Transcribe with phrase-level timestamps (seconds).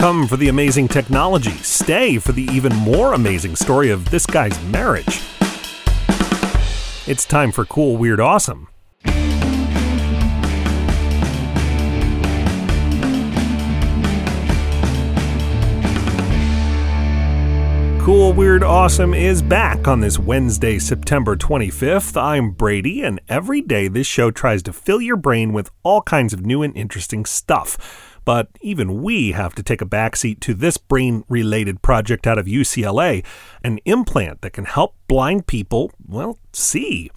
[0.00, 1.50] Come for the amazing technology.
[1.58, 5.20] Stay for the even more amazing story of this guy's marriage.
[7.06, 8.69] It's time for Cool, Weird, Awesome.
[18.20, 22.20] Cool, Weird, Awesome is back on this Wednesday, September 25th.
[22.20, 26.34] I'm Brady, and every day this show tries to fill your brain with all kinds
[26.34, 28.20] of new and interesting stuff.
[28.26, 32.44] But even we have to take a backseat to this brain related project out of
[32.44, 33.24] UCLA
[33.64, 37.10] an implant that can help blind people, well, see.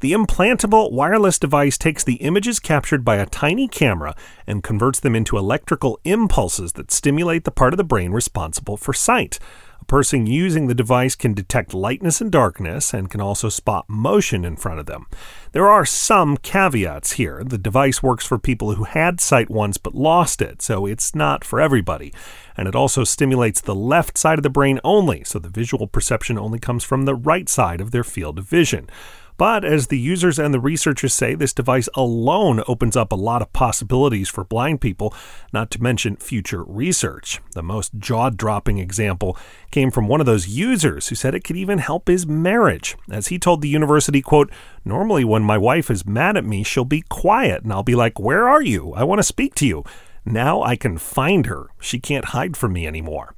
[0.00, 4.14] The implantable wireless device takes the images captured by a tiny camera
[4.46, 8.92] and converts them into electrical impulses that stimulate the part of the brain responsible for
[8.92, 9.38] sight.
[9.84, 14.42] A person using the device can detect lightness and darkness and can also spot motion
[14.42, 15.06] in front of them.
[15.52, 17.44] There are some caveats here.
[17.44, 21.44] The device works for people who had sight once but lost it, so it's not
[21.44, 22.14] for everybody.
[22.56, 26.38] And it also stimulates the left side of the brain only, so the visual perception
[26.38, 28.88] only comes from the right side of their field of vision.
[29.36, 33.42] But as the users and the researchers say, this device alone opens up a lot
[33.42, 35.12] of possibilities for blind people,
[35.52, 37.40] not to mention future research.
[37.52, 39.36] The most jaw dropping example
[39.72, 42.96] came from one of those users who said it could even help his marriage.
[43.10, 44.50] As he told the university, quote,
[44.84, 48.20] Normally when my wife is mad at me, she'll be quiet and I'll be like,
[48.20, 48.92] Where are you?
[48.94, 49.84] I want to speak to you.
[50.24, 51.68] Now I can find her.
[51.80, 53.34] She can't hide from me anymore.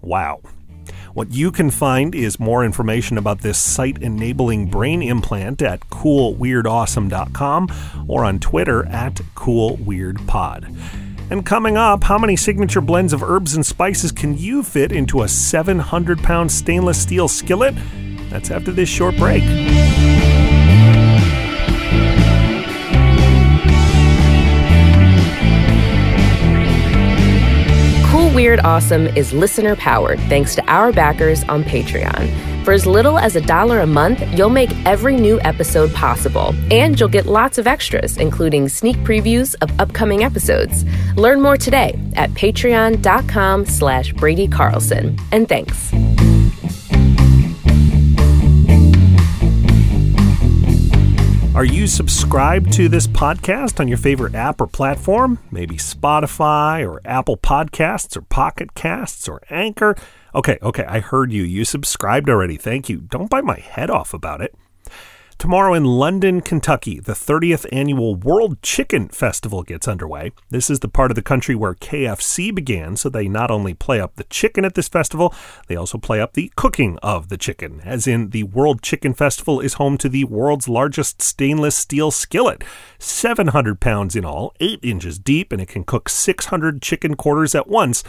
[0.00, 0.40] Wow.
[1.14, 7.68] What you can find is more information about this sight enabling brain implant at coolweirdawesome.com
[8.08, 10.76] or on Twitter at coolweirdpod.
[11.30, 15.22] And coming up, how many signature blends of herbs and spices can you fit into
[15.22, 17.76] a 700 pound stainless steel skillet?
[18.28, 19.44] That's after this short break.
[28.14, 32.64] Weird Awesome is listener powered thanks to our backers on Patreon.
[32.64, 36.98] For as little as a dollar a month, you'll make every new episode possible, and
[36.98, 40.84] you'll get lots of extras, including sneak previews of upcoming episodes.
[41.16, 45.16] Learn more today at patreon.com slash Brady Carlson.
[45.30, 45.92] And thanks.
[51.64, 55.38] Are you subscribed to this podcast on your favorite app or platform?
[55.50, 59.96] Maybe Spotify or Apple Podcasts or Pocket Casts or Anchor?
[60.34, 61.42] Okay, okay, I heard you.
[61.42, 62.58] You subscribed already.
[62.58, 62.98] Thank you.
[62.98, 64.54] Don't bite my head off about it.
[65.38, 70.32] Tomorrow in London, Kentucky, the 30th annual World Chicken Festival gets underway.
[70.48, 74.00] This is the part of the country where KFC began, so they not only play
[74.00, 75.34] up the chicken at this festival,
[75.66, 77.82] they also play up the cooking of the chicken.
[77.84, 82.64] As in, the World Chicken Festival is home to the world's largest stainless steel skillet,
[82.98, 87.68] 700 pounds in all, 8 inches deep, and it can cook 600 chicken quarters at
[87.68, 88.02] once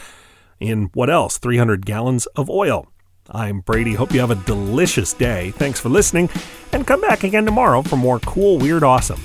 [0.60, 1.38] in what else?
[1.38, 2.88] 300 gallons of oil.
[3.32, 3.94] I'm Brady.
[3.94, 5.52] Hope you have a delicious day.
[5.52, 6.30] Thanks for listening,
[6.72, 9.22] and come back again tomorrow for more cool, weird, awesome.